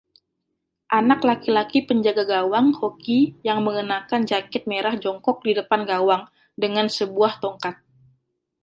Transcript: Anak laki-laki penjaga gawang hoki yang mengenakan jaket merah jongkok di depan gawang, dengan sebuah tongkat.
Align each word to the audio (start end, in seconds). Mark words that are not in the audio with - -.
Anak 0.99 1.19
laki-laki 1.29 1.79
penjaga 1.89 2.23
gawang 2.33 2.67
hoki 2.79 3.19
yang 3.47 3.59
mengenakan 3.67 4.21
jaket 4.31 4.63
merah 4.69 4.95
jongkok 5.03 5.37
di 5.45 5.51
depan 5.59 5.81
gawang, 5.91 6.23
dengan 6.63 6.87
sebuah 6.97 7.33
tongkat. 7.43 7.75